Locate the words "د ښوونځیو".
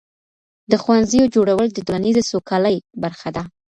0.71-1.31